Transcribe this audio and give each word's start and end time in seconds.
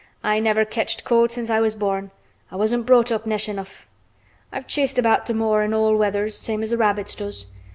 "I 0.23 0.39
never 0.39 0.65
ketched 0.65 1.03
cold 1.03 1.31
since 1.31 1.51
I 1.51 1.59
was 1.59 1.75
born. 1.75 2.09
I 2.49 2.55
wasn't 2.55 2.87
brought 2.87 3.11
up 3.11 3.27
nesh 3.27 3.47
enough. 3.47 3.85
I've 4.51 4.65
chased 4.65 4.97
about 4.97 5.27
th' 5.27 5.35
moor 5.35 5.61
in 5.61 5.75
all 5.75 5.95
weathers 5.95 6.35
same 6.35 6.63
as 6.63 6.71
th' 6.71 6.79
rabbits 6.79 7.13
does. 7.13 7.45